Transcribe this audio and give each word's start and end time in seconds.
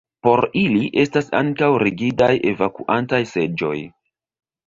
Por 0.25 0.41
ili 0.59 0.79
estas 1.01 1.27
ankaŭ 1.39 1.67
rigidaj 1.83 2.31
evakuantaj 2.53 3.19
seĝoj. 3.35 3.77